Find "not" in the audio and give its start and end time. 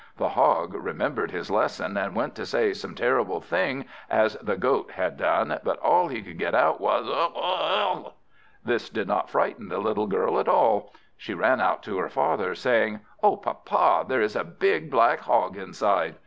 9.07-9.29